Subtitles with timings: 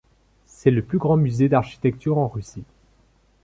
[0.47, 2.63] C'est le plus grand musée d'architecture en Russie.